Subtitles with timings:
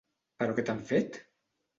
[0.43, 1.19] Però què t'han fet?